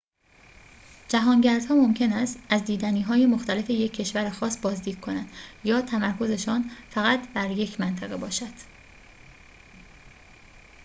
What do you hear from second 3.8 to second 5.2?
کشور خاص بازدید